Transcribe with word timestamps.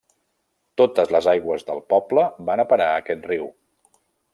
Totes 0.81 1.11
les 1.17 1.29
aigües 1.35 1.67
del 1.69 1.85
poble 1.95 2.27
van 2.51 2.65
a 2.65 2.69
parar 2.75 2.89
a 2.95 2.99
aquest 3.05 3.33
riu. 3.35 3.51